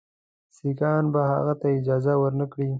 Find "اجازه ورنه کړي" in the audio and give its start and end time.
1.79-2.67